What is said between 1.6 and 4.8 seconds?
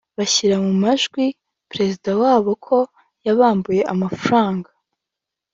Perezida wayo ko yabambuye amafaranga